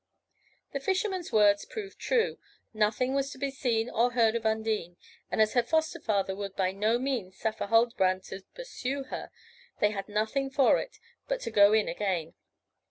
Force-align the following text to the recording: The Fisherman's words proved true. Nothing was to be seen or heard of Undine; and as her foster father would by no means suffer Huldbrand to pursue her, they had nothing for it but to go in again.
The 0.73 0.79
Fisherman's 0.79 1.31
words 1.31 1.63
proved 1.63 1.99
true. 1.99 2.39
Nothing 2.73 3.13
was 3.13 3.29
to 3.29 3.37
be 3.37 3.51
seen 3.51 3.87
or 3.87 4.13
heard 4.13 4.33
of 4.33 4.47
Undine; 4.47 4.97
and 5.29 5.39
as 5.39 5.53
her 5.53 5.61
foster 5.61 5.99
father 5.99 6.35
would 6.35 6.55
by 6.55 6.71
no 6.71 6.97
means 6.97 7.37
suffer 7.37 7.67
Huldbrand 7.67 8.23
to 8.29 8.41
pursue 8.55 9.03
her, 9.13 9.29
they 9.79 9.91
had 9.91 10.09
nothing 10.09 10.49
for 10.49 10.79
it 10.79 10.97
but 11.27 11.39
to 11.41 11.51
go 11.51 11.71
in 11.73 11.87
again. 11.87 12.33